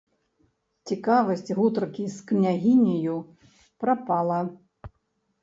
Цікавасць 0.91 1.51
гутаркі 1.59 2.07
з 2.15 2.25
княгіняю 2.33 3.17
прапала. 3.85 4.41